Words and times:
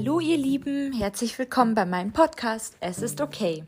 Hallo 0.00 0.18
ihr 0.18 0.38
Lieben, 0.38 0.94
herzlich 0.94 1.38
willkommen 1.38 1.74
bei 1.74 1.84
meinem 1.84 2.10
Podcast 2.10 2.74
Es 2.80 3.02
ist 3.02 3.20
okay. 3.20 3.64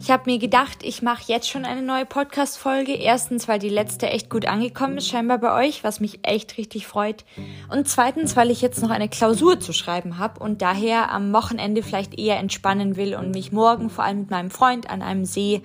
Ich 0.00 0.10
habe 0.10 0.30
mir 0.30 0.38
gedacht, 0.38 0.78
ich 0.82 1.02
mache 1.02 1.24
jetzt 1.26 1.50
schon 1.50 1.66
eine 1.66 1.82
neue 1.82 2.06
Podcast-Folge. 2.06 2.94
Erstens, 2.94 3.48
weil 3.48 3.58
die 3.58 3.68
letzte 3.68 4.08
echt 4.08 4.30
gut 4.30 4.46
angekommen 4.46 4.96
ist, 4.96 5.08
scheinbar 5.08 5.36
bei 5.36 5.66
euch, 5.66 5.84
was 5.84 6.00
mich 6.00 6.20
echt 6.22 6.56
richtig 6.56 6.86
freut. 6.86 7.26
Und 7.68 7.86
zweitens, 7.86 8.34
weil 8.34 8.50
ich 8.50 8.62
jetzt 8.62 8.80
noch 8.80 8.88
eine 8.88 9.10
Klausur 9.10 9.60
zu 9.60 9.74
schreiben 9.74 10.16
habe 10.16 10.40
und 10.40 10.62
daher 10.62 11.12
am 11.12 11.34
Wochenende 11.34 11.82
vielleicht 11.82 12.18
eher 12.18 12.38
entspannen 12.38 12.96
will 12.96 13.14
und 13.14 13.32
mich 13.32 13.52
morgen 13.52 13.90
vor 13.90 14.04
allem 14.04 14.20
mit 14.20 14.30
meinem 14.30 14.50
Freund 14.50 14.88
an 14.88 15.02
einem 15.02 15.26
See 15.26 15.60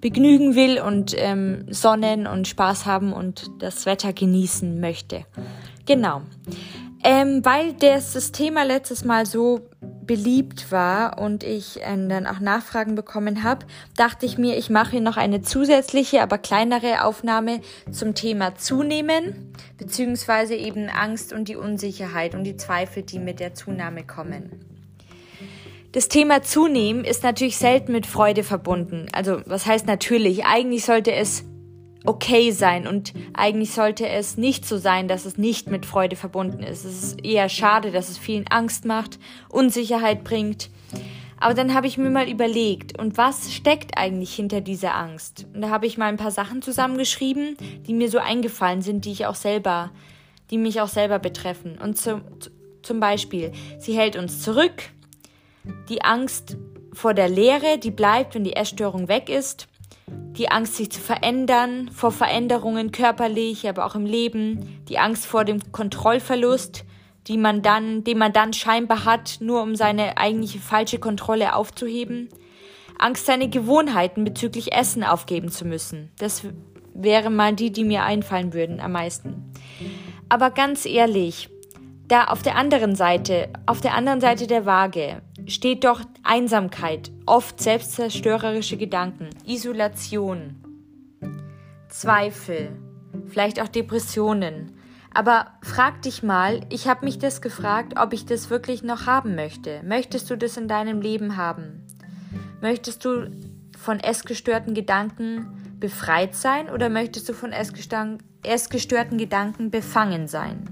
begnügen 0.00 0.54
will 0.54 0.80
und 0.80 1.12
ähm, 1.18 1.66
sonnen 1.70 2.28
und 2.28 2.46
Spaß 2.46 2.86
haben 2.86 3.12
und 3.12 3.50
das 3.58 3.84
Wetter 3.84 4.12
genießen 4.12 4.78
möchte. 4.78 5.24
Genau. 5.86 6.22
Ähm, 7.06 7.44
weil 7.44 7.74
das 7.74 8.32
Thema 8.32 8.62
letztes 8.62 9.04
Mal 9.04 9.26
so 9.26 9.68
beliebt 10.06 10.72
war 10.72 11.18
und 11.18 11.44
ich 11.44 11.82
äh, 11.82 12.08
dann 12.08 12.26
auch 12.26 12.40
Nachfragen 12.40 12.94
bekommen 12.94 13.42
habe, 13.42 13.66
dachte 13.94 14.24
ich 14.24 14.38
mir, 14.38 14.56
ich 14.56 14.70
mache 14.70 15.02
noch 15.02 15.18
eine 15.18 15.42
zusätzliche, 15.42 16.22
aber 16.22 16.38
kleinere 16.38 17.04
Aufnahme 17.04 17.60
zum 17.90 18.14
Thema 18.14 18.54
Zunehmen, 18.56 19.52
beziehungsweise 19.76 20.54
eben 20.54 20.88
Angst 20.88 21.34
und 21.34 21.48
die 21.48 21.56
Unsicherheit 21.56 22.34
und 22.34 22.44
die 22.44 22.56
Zweifel, 22.56 23.02
die 23.02 23.18
mit 23.18 23.38
der 23.38 23.52
Zunahme 23.52 24.04
kommen. 24.04 24.64
Das 25.92 26.08
Thema 26.08 26.42
Zunehmen 26.42 27.04
ist 27.04 27.22
natürlich 27.22 27.58
selten 27.58 27.92
mit 27.92 28.06
Freude 28.06 28.44
verbunden. 28.44 29.06
Also 29.12 29.42
was 29.46 29.66
heißt 29.66 29.86
natürlich? 29.86 30.44
Eigentlich 30.44 30.84
sollte 30.84 31.12
es 31.12 31.44
okay 32.04 32.50
sein 32.50 32.86
und 32.86 33.14
eigentlich 33.32 33.72
sollte 33.72 34.06
es 34.06 34.36
nicht 34.36 34.66
so 34.66 34.76
sein, 34.76 35.08
dass 35.08 35.24
es 35.24 35.38
nicht 35.38 35.70
mit 35.70 35.86
Freude 35.86 36.16
verbunden 36.16 36.62
ist. 36.62 36.84
Es 36.84 37.02
ist 37.02 37.24
eher 37.24 37.48
schade, 37.48 37.90
dass 37.90 38.10
es 38.10 38.18
vielen 38.18 38.46
Angst 38.48 38.84
macht, 38.84 39.18
Unsicherheit 39.48 40.22
bringt. 40.22 40.70
Aber 41.38 41.54
dann 41.54 41.74
habe 41.74 41.86
ich 41.86 41.98
mir 41.98 42.10
mal 42.10 42.28
überlegt, 42.28 42.98
und 42.98 43.18
was 43.18 43.52
steckt 43.52 43.98
eigentlich 43.98 44.34
hinter 44.34 44.60
dieser 44.60 44.94
Angst? 44.94 45.46
Und 45.54 45.62
da 45.62 45.70
habe 45.70 45.86
ich 45.86 45.98
mal 45.98 46.06
ein 46.06 46.16
paar 46.16 46.30
Sachen 46.30 46.62
zusammengeschrieben, 46.62 47.56
die 47.86 47.94
mir 47.94 48.08
so 48.08 48.18
eingefallen 48.18 48.82
sind, 48.82 49.04
die 49.04 49.12
ich 49.12 49.26
auch 49.26 49.34
selber, 49.34 49.90
die 50.50 50.58
mich 50.58 50.80
auch 50.80 50.88
selber 50.88 51.18
betreffen. 51.18 51.78
Und 51.78 51.98
zum, 51.98 52.22
zum 52.82 53.00
Beispiel, 53.00 53.52
sie 53.78 53.96
hält 53.96 54.16
uns 54.16 54.42
zurück. 54.42 54.90
Die 55.88 56.02
Angst 56.02 56.56
vor 56.92 57.14
der 57.14 57.28
Leere, 57.28 57.78
die 57.78 57.90
bleibt, 57.90 58.34
wenn 58.34 58.44
die 58.44 58.56
Essstörung 58.56 59.08
weg 59.08 59.28
ist 59.28 59.68
die 60.08 60.50
Angst, 60.50 60.76
sich 60.76 60.90
zu 60.90 61.00
verändern, 61.00 61.90
vor 61.92 62.10
Veränderungen 62.10 62.92
körperlich, 62.92 63.68
aber 63.68 63.86
auch 63.86 63.94
im 63.94 64.06
Leben, 64.06 64.82
die 64.88 64.98
Angst 64.98 65.26
vor 65.26 65.44
dem 65.44 65.60
Kontrollverlust, 65.72 66.84
die 67.26 67.38
man 67.38 67.62
dann, 67.62 68.04
den 68.04 68.18
man 68.18 68.32
dann 68.32 68.52
scheinbar 68.52 69.04
hat, 69.04 69.38
nur 69.40 69.62
um 69.62 69.76
seine 69.76 70.18
eigentliche 70.18 70.58
falsche 70.58 70.98
Kontrolle 70.98 71.54
aufzuheben, 71.54 72.28
Angst, 72.98 73.26
seine 73.26 73.48
Gewohnheiten 73.48 74.24
bezüglich 74.24 74.72
Essen 74.72 75.04
aufgeben 75.04 75.50
zu 75.50 75.64
müssen. 75.64 76.10
Das 76.18 76.42
wäre 76.94 77.30
mal 77.30 77.54
die, 77.54 77.72
die 77.72 77.84
mir 77.84 78.04
einfallen 78.04 78.52
würden 78.52 78.80
am 78.80 78.92
meisten. 78.92 79.52
Aber 80.28 80.50
ganz 80.50 80.86
ehrlich, 80.86 81.48
da 82.06 82.24
auf 82.24 82.42
der 82.42 82.56
anderen 82.56 82.94
Seite, 82.94 83.48
auf 83.66 83.80
der 83.80 83.94
anderen 83.94 84.20
Seite 84.20 84.46
der 84.46 84.66
Waage, 84.66 85.22
steht 85.46 85.84
doch 85.84 86.00
Einsamkeit, 86.22 87.10
oft 87.26 87.60
selbstzerstörerische 87.60 88.76
Gedanken, 88.76 89.30
Isolation, 89.46 90.56
Zweifel, 91.88 92.70
vielleicht 93.28 93.60
auch 93.60 93.68
Depressionen. 93.68 94.72
Aber 95.12 95.46
frag 95.62 96.02
dich 96.02 96.22
mal, 96.24 96.62
ich 96.70 96.88
habe 96.88 97.04
mich 97.04 97.18
das 97.18 97.40
gefragt, 97.40 97.94
ob 97.96 98.12
ich 98.12 98.26
das 98.26 98.50
wirklich 98.50 98.82
noch 98.82 99.06
haben 99.06 99.36
möchte. 99.36 99.80
Möchtest 99.84 100.28
du 100.28 100.36
das 100.36 100.56
in 100.56 100.66
deinem 100.66 101.00
Leben 101.00 101.36
haben? 101.36 101.82
Möchtest 102.60 103.04
du 103.04 103.30
von 103.78 104.00
essgestörten 104.00 104.74
Gedanken 104.74 105.76
befreit 105.78 106.34
sein 106.34 106.68
oder 106.68 106.88
möchtest 106.88 107.28
du 107.28 107.32
von 107.32 107.52
essgestörten 107.52 109.18
Gedanken 109.18 109.70
befangen 109.70 110.26
sein? 110.26 110.68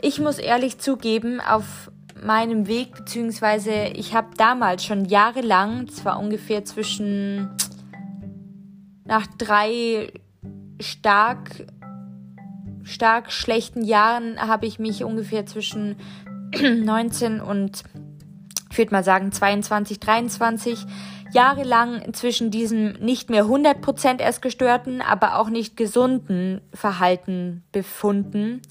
Ich 0.00 0.20
muss 0.20 0.38
ehrlich 0.38 0.78
zugeben, 0.78 1.40
auf 1.40 1.90
meinem 2.22 2.66
Weg, 2.66 2.94
beziehungsweise 2.94 3.88
ich 3.94 4.14
habe 4.14 4.28
damals 4.36 4.84
schon 4.84 5.04
jahrelang, 5.04 5.88
zwar 5.88 6.18
ungefähr 6.18 6.64
zwischen 6.64 7.50
nach 9.04 9.26
drei 9.38 10.12
stark, 10.80 11.66
stark 12.82 13.32
schlechten 13.32 13.82
Jahren, 13.82 14.40
habe 14.40 14.66
ich 14.66 14.78
mich 14.78 15.04
ungefähr 15.04 15.46
zwischen 15.46 15.96
19 16.60 17.40
und 17.40 17.84
ich 18.70 18.78
würde 18.78 18.92
mal 18.92 19.04
sagen 19.04 19.32
22, 19.32 20.00
23 20.00 20.86
jahrelang 21.32 22.12
zwischen 22.14 22.50
diesem 22.50 22.92
nicht 22.94 23.30
mehr 23.30 23.44
100% 23.44 24.20
essgestörten, 24.20 25.00
aber 25.00 25.38
auch 25.38 25.48
nicht 25.48 25.76
gesunden 25.76 26.60
Verhalten 26.72 27.64
befunden. 27.72 28.62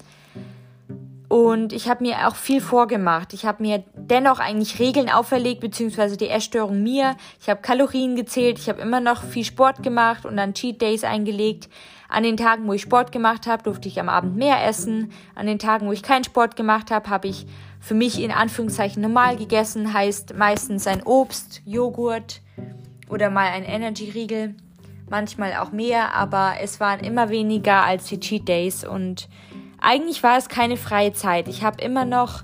Und 1.28 1.72
ich 1.72 1.88
habe 1.88 2.04
mir 2.04 2.28
auch 2.28 2.36
viel 2.36 2.60
vorgemacht. 2.60 3.32
Ich 3.32 3.46
habe 3.46 3.62
mir 3.62 3.82
dennoch 3.94 4.38
eigentlich 4.38 4.78
Regeln 4.78 5.10
auferlegt, 5.10 5.60
beziehungsweise 5.60 6.16
die 6.16 6.28
Essstörung 6.28 6.82
mir. 6.82 7.16
Ich 7.40 7.48
habe 7.48 7.60
Kalorien 7.60 8.14
gezählt, 8.14 8.58
ich 8.58 8.68
habe 8.68 8.80
immer 8.80 9.00
noch 9.00 9.24
viel 9.24 9.44
Sport 9.44 9.82
gemacht 9.82 10.24
und 10.24 10.36
dann 10.36 10.54
Cheat 10.54 10.80
Days 10.80 11.02
eingelegt. 11.02 11.68
An 12.08 12.22
den 12.22 12.36
Tagen, 12.36 12.68
wo 12.68 12.72
ich 12.72 12.82
Sport 12.82 13.10
gemacht 13.10 13.48
habe, 13.48 13.64
durfte 13.64 13.88
ich 13.88 13.98
am 13.98 14.08
Abend 14.08 14.36
mehr 14.36 14.64
essen. 14.64 15.10
An 15.34 15.46
den 15.46 15.58
Tagen, 15.58 15.88
wo 15.88 15.92
ich 15.92 16.04
keinen 16.04 16.22
Sport 16.22 16.54
gemacht 16.54 16.92
habe, 16.92 17.10
habe 17.10 17.26
ich 17.26 17.46
für 17.80 17.94
mich 17.94 18.22
in 18.22 18.30
Anführungszeichen 18.30 19.02
normal 19.02 19.36
gegessen, 19.36 19.92
heißt 19.92 20.36
meistens 20.36 20.86
ein 20.86 21.02
Obst, 21.02 21.62
Joghurt 21.64 22.40
oder 23.08 23.30
mal 23.30 23.48
ein 23.48 23.64
Energy-Riegel. 23.64 24.54
Manchmal 25.10 25.54
auch 25.54 25.72
mehr, 25.72 26.14
aber 26.14 26.54
es 26.60 26.78
waren 26.78 27.00
immer 27.00 27.30
weniger 27.30 27.82
als 27.82 28.06
die 28.06 28.20
Cheat 28.20 28.46
Days 28.48 28.84
und 28.84 29.28
eigentlich 29.80 30.22
war 30.22 30.38
es 30.38 30.48
keine 30.48 30.76
freie 30.76 31.12
Zeit. 31.12 31.48
Ich 31.48 31.62
habe 31.62 31.82
immer 31.82 32.04
noch 32.04 32.42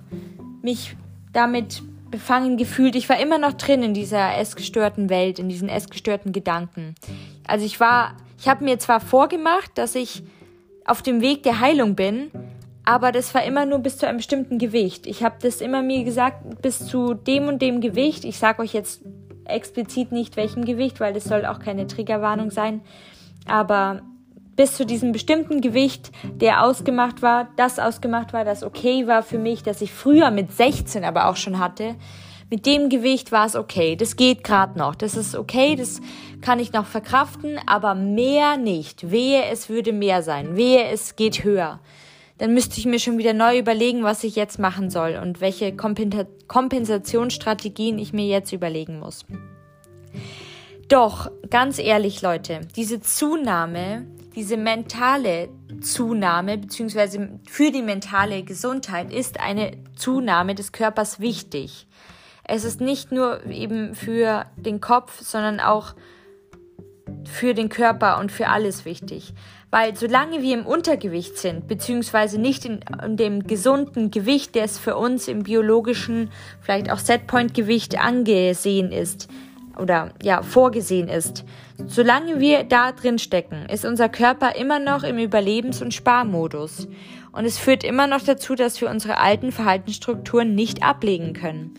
mich 0.62 0.96
damit 1.32 1.82
befangen 2.10 2.56
gefühlt. 2.56 2.94
Ich 2.94 3.08
war 3.08 3.18
immer 3.18 3.38
noch 3.38 3.54
drin 3.54 3.82
in 3.82 3.94
dieser 3.94 4.36
essgestörten 4.36 5.10
Welt, 5.10 5.38
in 5.38 5.48
diesen 5.48 5.68
essgestörten 5.68 6.32
Gedanken. 6.32 6.94
Also 7.46 7.64
ich 7.64 7.80
war, 7.80 8.16
ich 8.38 8.48
habe 8.48 8.64
mir 8.64 8.78
zwar 8.78 9.00
vorgemacht, 9.00 9.72
dass 9.76 9.94
ich 9.94 10.22
auf 10.84 11.02
dem 11.02 11.20
Weg 11.20 11.42
der 11.42 11.60
Heilung 11.60 11.96
bin, 11.96 12.30
aber 12.84 13.12
das 13.12 13.34
war 13.34 13.44
immer 13.44 13.64
nur 13.64 13.78
bis 13.78 13.96
zu 13.98 14.06
einem 14.06 14.18
bestimmten 14.18 14.58
Gewicht. 14.58 15.06
Ich 15.06 15.22
habe 15.22 15.36
das 15.40 15.60
immer 15.60 15.82
mir 15.82 16.04
gesagt, 16.04 16.62
bis 16.62 16.86
zu 16.86 17.14
dem 17.14 17.48
und 17.48 17.62
dem 17.62 17.80
Gewicht. 17.80 18.24
Ich 18.24 18.38
sage 18.38 18.62
euch 18.62 18.72
jetzt 18.72 19.02
explizit 19.44 20.12
nicht 20.12 20.36
welchem 20.36 20.64
Gewicht, 20.64 21.00
weil 21.00 21.12
das 21.12 21.24
soll 21.24 21.46
auch 21.46 21.60
keine 21.60 21.86
Triggerwarnung 21.86 22.50
sein. 22.50 22.82
Aber 23.46 24.02
bis 24.56 24.76
zu 24.76 24.84
diesem 24.84 25.12
bestimmten 25.12 25.60
Gewicht, 25.60 26.10
der 26.24 26.64
ausgemacht 26.64 27.22
war, 27.22 27.48
das 27.56 27.78
ausgemacht 27.78 28.32
war, 28.32 28.44
das 28.44 28.62
okay 28.62 29.06
war 29.06 29.22
für 29.22 29.38
mich, 29.38 29.62
dass 29.62 29.80
ich 29.80 29.92
früher 29.92 30.30
mit 30.30 30.52
16 30.52 31.04
aber 31.04 31.28
auch 31.28 31.36
schon 31.36 31.58
hatte. 31.58 31.94
Mit 32.50 32.66
dem 32.66 32.90
Gewicht 32.90 33.32
war 33.32 33.46
es 33.46 33.56
okay. 33.56 33.96
Das 33.96 34.16
geht 34.16 34.44
gerade 34.44 34.78
noch. 34.78 34.94
Das 34.94 35.16
ist 35.16 35.34
okay, 35.34 35.74
das 35.74 36.02
kann 36.42 36.58
ich 36.58 36.74
noch 36.74 36.84
verkraften, 36.84 37.58
aber 37.64 37.94
mehr 37.94 38.58
nicht. 38.58 39.10
Wehe, 39.10 39.46
es 39.50 39.70
würde 39.70 39.94
mehr 39.94 40.22
sein. 40.22 40.54
Wehe, 40.54 40.84
es 40.84 41.16
geht 41.16 41.44
höher. 41.44 41.80
Dann 42.36 42.52
müsste 42.52 42.78
ich 42.78 42.84
mir 42.84 42.98
schon 42.98 43.16
wieder 43.16 43.32
neu 43.32 43.58
überlegen, 43.58 44.02
was 44.02 44.22
ich 44.22 44.36
jetzt 44.36 44.58
machen 44.58 44.90
soll 44.90 45.18
und 45.22 45.40
welche 45.40 45.74
Kompensationsstrategien 45.74 47.98
ich 47.98 48.12
mir 48.12 48.26
jetzt 48.26 48.52
überlegen 48.52 48.98
muss. 48.98 49.24
Doch, 50.88 51.30
ganz 51.48 51.78
ehrlich, 51.78 52.20
Leute, 52.20 52.60
diese 52.76 53.00
Zunahme 53.00 54.04
diese 54.34 54.56
mentale 54.56 55.48
Zunahme 55.80 56.58
beziehungsweise 56.58 57.40
für 57.48 57.70
die 57.70 57.82
mentale 57.82 58.42
Gesundheit 58.42 59.12
ist 59.12 59.40
eine 59.40 59.72
Zunahme 59.96 60.54
des 60.54 60.72
Körpers 60.72 61.20
wichtig. 61.20 61.86
Es 62.44 62.64
ist 62.64 62.80
nicht 62.80 63.12
nur 63.12 63.46
eben 63.46 63.94
für 63.94 64.46
den 64.56 64.80
Kopf, 64.80 65.20
sondern 65.20 65.60
auch 65.60 65.94
für 67.24 67.54
den 67.54 67.68
Körper 67.68 68.18
und 68.18 68.32
für 68.32 68.48
alles 68.48 68.84
wichtig. 68.84 69.32
Weil 69.70 69.96
solange 69.96 70.42
wir 70.42 70.58
im 70.58 70.66
Untergewicht 70.66 71.38
sind, 71.38 71.66
beziehungsweise 71.66 72.38
nicht 72.38 72.64
in, 72.64 72.80
in 73.04 73.16
dem 73.16 73.46
gesunden 73.46 74.10
Gewicht, 74.10 74.54
das 74.54 74.78
für 74.78 74.96
uns 74.96 75.28
im 75.28 75.44
biologischen, 75.44 76.30
vielleicht 76.60 76.90
auch 76.90 76.98
Setpoint-Gewicht 76.98 77.98
angesehen 77.98 78.92
ist, 78.92 79.28
oder 79.78 80.12
ja, 80.22 80.42
vorgesehen 80.42 81.08
ist. 81.08 81.44
Solange 81.86 82.40
wir 82.40 82.64
da 82.64 82.92
drin 82.92 83.18
stecken, 83.18 83.66
ist 83.70 83.84
unser 83.84 84.08
Körper 84.08 84.56
immer 84.56 84.78
noch 84.78 85.02
im 85.02 85.16
Überlebens- 85.16 85.82
und 85.82 85.94
Sparmodus. 85.94 86.88
Und 87.32 87.44
es 87.44 87.58
führt 87.58 87.82
immer 87.82 88.06
noch 88.06 88.22
dazu, 88.22 88.54
dass 88.54 88.80
wir 88.80 88.90
unsere 88.90 89.18
alten 89.18 89.52
Verhaltensstrukturen 89.52 90.54
nicht 90.54 90.82
ablegen 90.82 91.32
können. 91.32 91.74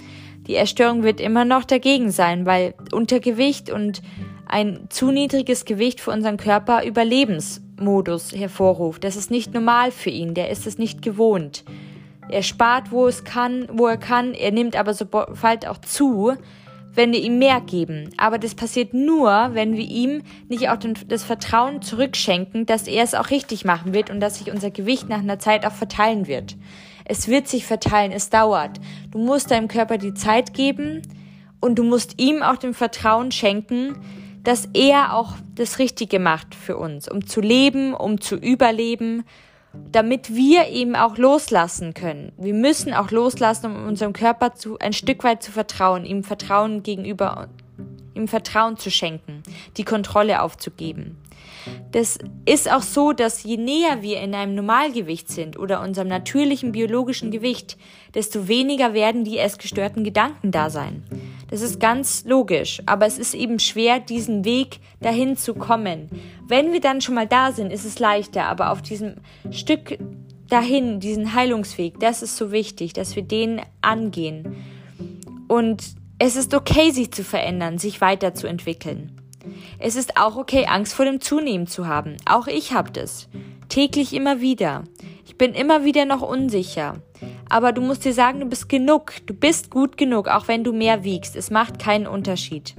Die 0.47 0.55
Erstörung 0.55 1.03
wird 1.03 1.21
immer 1.21 1.45
noch 1.45 1.63
dagegen 1.63 2.11
sein, 2.11 2.45
weil 2.45 2.73
Untergewicht 2.91 3.69
und 3.69 4.01
ein 4.45 4.87
zu 4.89 5.11
niedriges 5.11 5.65
Gewicht 5.65 6.01
für 6.01 6.11
unseren 6.11 6.37
Körper 6.37 6.85
Überlebensmodus 6.85 8.33
hervorruft. 8.33 9.03
Das 9.03 9.15
ist 9.15 9.31
nicht 9.31 9.53
normal 9.53 9.91
für 9.91 10.09
ihn, 10.09 10.33
der 10.33 10.49
ist 10.49 10.67
es 10.67 10.77
nicht 10.77 11.01
gewohnt. 11.01 11.63
Er 12.29 12.43
spart, 12.43 12.91
wo 12.91 13.07
es 13.07 13.23
kann, 13.23 13.67
wo 13.71 13.87
er 13.87 13.97
kann. 13.97 14.33
Er 14.33 14.51
nimmt 14.51 14.75
aber 14.75 14.93
sobald 14.93 15.67
auch 15.67 15.79
zu, 15.79 16.33
wenn 16.95 17.11
wir 17.11 17.21
ihm 17.21 17.39
mehr 17.39 17.61
geben. 17.61 18.09
Aber 18.17 18.37
das 18.37 18.55
passiert 18.55 18.93
nur, 18.93 19.49
wenn 19.53 19.75
wir 19.75 19.85
ihm 19.85 20.21
nicht 20.47 20.69
auch 20.69 20.77
das 21.07 21.23
Vertrauen 21.23 21.81
zurückschenken, 21.81 22.65
dass 22.65 22.87
er 22.87 23.03
es 23.03 23.15
auch 23.15 23.29
richtig 23.29 23.65
machen 23.65 23.93
wird 23.93 24.09
und 24.09 24.19
dass 24.19 24.39
sich 24.39 24.51
unser 24.51 24.71
Gewicht 24.71 25.09
nach 25.09 25.19
einer 25.19 25.39
Zeit 25.39 25.65
auch 25.65 25.71
verteilen 25.71 26.27
wird. 26.27 26.55
Es 27.05 27.27
wird 27.27 27.47
sich 27.47 27.65
verteilen, 27.65 28.11
es 28.11 28.29
dauert. 28.29 28.79
Du 29.11 29.19
musst 29.19 29.51
deinem 29.51 29.67
Körper 29.67 29.97
die 29.97 30.13
Zeit 30.13 30.53
geben 30.53 31.01
und 31.59 31.75
du 31.75 31.83
musst 31.83 32.21
ihm 32.21 32.41
auch 32.41 32.57
dem 32.57 32.73
Vertrauen 32.73 33.31
schenken, 33.31 33.95
dass 34.43 34.67
er 34.73 35.15
auch 35.15 35.33
das 35.55 35.79
Richtige 35.79 36.19
macht 36.19 36.53
für 36.55 36.77
uns, 36.77 37.07
um 37.07 37.25
zu 37.25 37.41
leben, 37.41 37.93
um 37.93 38.19
zu 38.19 38.35
überleben, 38.35 39.23
damit 39.73 40.33
wir 40.33 40.67
eben 40.69 40.95
auch 40.95 41.17
loslassen 41.17 41.93
können. 41.93 42.31
Wir 42.37 42.53
müssen 42.53 42.93
auch 42.93 43.11
loslassen, 43.11 43.67
um 43.67 43.87
unserem 43.87 44.13
Körper 44.13 44.53
zu, 44.53 44.77
ein 44.79 44.93
Stück 44.93 45.23
weit 45.23 45.41
zu 45.41 45.51
vertrauen, 45.51 46.05
ihm 46.05 46.23
Vertrauen 46.23 46.83
gegenüber, 46.83 47.49
ihm 48.13 48.27
Vertrauen 48.27 48.77
zu 48.77 48.91
schenken, 48.91 49.43
die 49.77 49.83
Kontrolle 49.83 50.41
aufzugeben. 50.41 51.17
Das 51.91 52.17
ist 52.45 52.71
auch 52.71 52.81
so, 52.81 53.13
dass 53.13 53.43
je 53.43 53.57
näher 53.57 54.01
wir 54.01 54.19
in 54.21 54.35
einem 54.35 54.55
Normalgewicht 54.55 55.29
sind 55.29 55.57
oder 55.57 55.81
unserem 55.81 56.07
natürlichen 56.07 56.71
biologischen 56.71 57.31
Gewicht, 57.31 57.77
desto 58.13 58.47
weniger 58.47 58.93
werden 58.93 59.23
die 59.23 59.37
essgestörten 59.37 60.03
Gedanken 60.03 60.51
da 60.51 60.69
sein. 60.69 61.03
Das 61.53 61.61
ist 61.61 61.79
ganz 61.79 62.25
logisch, 62.25 62.81
aber 62.87 63.05
es 63.05 63.19
ist 63.19 63.35
eben 63.35 63.59
schwer, 63.59 63.99
diesen 63.99 64.43
Weg 64.43 64.79
dahin 65.01 65.37
zu 65.37 65.53
kommen. 65.53 66.09
Wenn 66.47 66.73
wir 66.73 66.81
dann 66.81 66.99
schon 66.99 67.13
mal 67.13 67.27
da 67.27 67.51
sind, 67.51 67.71
ist 67.71 67.85
es 67.85 67.99
leichter, 67.99 68.45
aber 68.45 68.71
auf 68.71 68.81
diesem 68.81 69.17
Stück 69.51 69.99
dahin, 70.49 70.99
diesen 70.99 71.35
Heilungsweg, 71.35 71.99
das 71.99 72.23
ist 72.23 72.37
so 72.37 72.51
wichtig, 72.51 72.93
dass 72.93 73.15
wir 73.15 73.21
den 73.21 73.61
angehen. 73.81 74.55
Und 75.47 75.83
es 76.17 76.35
ist 76.37 76.55
okay, 76.55 76.89
sich 76.89 77.11
zu 77.11 77.23
verändern, 77.23 77.77
sich 77.77 78.01
weiterzuentwickeln. 78.01 79.11
Es 79.77 79.95
ist 79.95 80.17
auch 80.17 80.37
okay, 80.37 80.65
Angst 80.65 80.95
vor 80.95 81.05
dem 81.05 81.21
Zunehmen 81.21 81.67
zu 81.67 81.85
haben. 81.85 82.17
Auch 82.25 82.47
ich 82.47 82.73
habe 82.73 82.89
das. 82.89 83.29
Täglich 83.69 84.13
immer 84.13 84.41
wieder. 84.41 84.85
Ich 85.27 85.37
bin 85.37 85.53
immer 85.53 85.85
wieder 85.85 86.05
noch 86.05 86.23
unsicher. 86.23 86.95
Aber 87.53 87.71
du 87.71 87.81
musst 87.81 88.03
dir 88.03 88.13
sagen, 88.13 88.39
du 88.39 88.47
bist 88.47 88.67
genug. 88.67 89.13
Du 89.27 89.35
bist 89.35 89.69
gut 89.69 89.95
genug, 89.95 90.27
auch 90.27 90.47
wenn 90.47 90.63
du 90.63 90.73
mehr 90.73 91.03
wiegst. 91.03 91.35
Es 91.35 91.51
macht 91.51 91.77
keinen 91.77 92.07
Unterschied. 92.07 92.73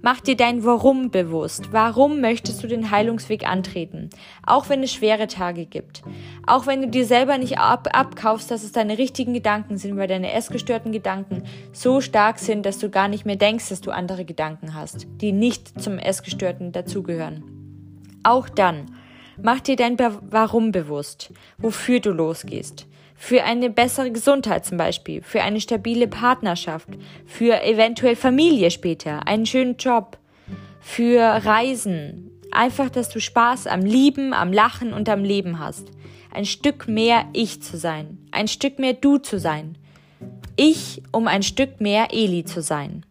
Mach 0.00 0.22
dir 0.22 0.38
dein 0.38 0.64
Warum 0.64 1.10
bewusst. 1.10 1.70
Warum 1.70 2.22
möchtest 2.22 2.62
du 2.62 2.66
den 2.66 2.90
Heilungsweg 2.90 3.46
antreten? 3.46 4.08
Auch 4.46 4.70
wenn 4.70 4.82
es 4.82 4.94
schwere 4.94 5.26
Tage 5.26 5.66
gibt. 5.66 6.02
Auch 6.46 6.66
wenn 6.66 6.80
du 6.80 6.88
dir 6.88 7.04
selber 7.04 7.36
nicht 7.36 7.58
ab 7.58 7.88
abkaufst, 7.92 8.50
dass 8.50 8.62
es 8.62 8.72
deine 8.72 8.96
richtigen 8.96 9.34
Gedanken 9.34 9.76
sind, 9.76 9.98
weil 9.98 10.08
deine 10.08 10.32
essgestörten 10.32 10.90
Gedanken 10.90 11.42
so 11.74 12.00
stark 12.00 12.38
sind, 12.38 12.64
dass 12.64 12.78
du 12.78 12.88
gar 12.88 13.08
nicht 13.08 13.26
mehr 13.26 13.36
denkst, 13.36 13.68
dass 13.68 13.82
du 13.82 13.90
andere 13.90 14.24
Gedanken 14.24 14.72
hast, 14.72 15.06
die 15.20 15.32
nicht 15.32 15.78
zum 15.78 15.98
Essgestörten 15.98 16.72
dazugehören. 16.72 17.44
Auch 18.22 18.48
dann, 18.48 18.86
mach 19.42 19.60
dir 19.60 19.76
dein 19.76 19.98
Warum 19.98 20.72
bewusst, 20.72 21.34
wofür 21.58 22.00
du 22.00 22.12
losgehst 22.12 22.86
für 23.24 23.42
eine 23.42 23.70
bessere 23.70 24.10
Gesundheit 24.10 24.66
zum 24.66 24.76
Beispiel, 24.76 25.22
für 25.22 25.40
eine 25.40 25.58
stabile 25.58 26.08
Partnerschaft, 26.08 26.88
für 27.24 27.62
eventuell 27.62 28.16
Familie 28.16 28.70
später, 28.70 29.26
einen 29.26 29.46
schönen 29.46 29.78
Job, 29.78 30.18
für 30.78 31.22
Reisen. 31.22 32.30
Einfach, 32.50 32.90
dass 32.90 33.08
du 33.08 33.20
Spaß 33.20 33.66
am 33.66 33.80
Lieben, 33.80 34.34
am 34.34 34.52
Lachen 34.52 34.92
und 34.92 35.08
am 35.08 35.24
Leben 35.24 35.58
hast. 35.58 35.86
Ein 36.34 36.44
Stück 36.44 36.86
mehr 36.86 37.24
Ich 37.32 37.62
zu 37.62 37.78
sein, 37.78 38.18
ein 38.30 38.46
Stück 38.46 38.78
mehr 38.78 38.92
Du 38.92 39.16
zu 39.16 39.38
sein. 39.38 39.78
Ich, 40.56 41.02
um 41.10 41.26
ein 41.26 41.42
Stück 41.42 41.80
mehr 41.80 42.08
Eli 42.12 42.44
zu 42.44 42.60
sein. 42.60 43.06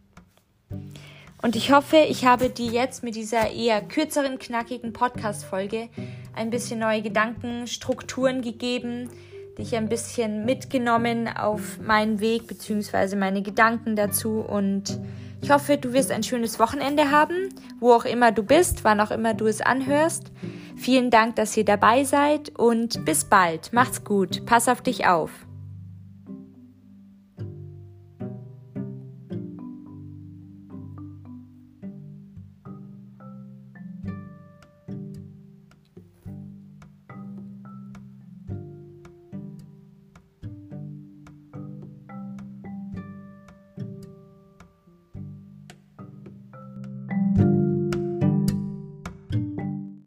Und 1.41 1.55
ich 1.55 1.71
hoffe, 1.71 1.97
ich 2.07 2.23
habe 2.23 2.51
dir 2.51 2.71
jetzt 2.71 3.01
mit 3.01 3.15
dieser 3.15 3.49
eher 3.49 3.81
kürzeren, 3.81 4.37
knackigen 4.37 4.93
Podcast-Folge 4.93 5.89
ein 6.35 6.51
bisschen 6.51 6.79
neue 6.79 7.01
Gedanken, 7.01 7.65
Strukturen 7.65 8.43
gegeben, 8.43 9.09
dich 9.57 9.75
ein 9.75 9.89
bisschen 9.89 10.45
mitgenommen 10.45 11.27
auf 11.27 11.79
meinen 11.79 12.19
Weg 12.19 12.47
bzw. 12.47 13.15
meine 13.15 13.41
Gedanken 13.41 13.95
dazu 13.95 14.39
und 14.39 14.99
ich 15.41 15.51
hoffe, 15.51 15.77
du 15.77 15.91
wirst 15.91 16.11
ein 16.11 16.23
schönes 16.23 16.57
Wochenende 16.57 17.11
haben, 17.11 17.49
wo 17.79 17.91
auch 17.91 18.05
immer 18.05 18.31
du 18.31 18.43
bist, 18.43 18.83
wann 18.85 19.01
auch 19.01 19.11
immer 19.11 19.33
du 19.33 19.45
es 19.45 19.59
anhörst. 19.59 20.31
Vielen 20.77 21.11
Dank, 21.11 21.35
dass 21.35 21.55
ihr 21.57 21.65
dabei 21.65 22.05
seid 22.05 22.57
und 22.57 23.03
bis 23.05 23.25
bald. 23.25 23.73
Macht's 23.73 24.03
gut. 24.03 24.45
Pass 24.45 24.69
auf 24.69 24.81
dich 24.81 25.05
auf. 25.05 25.31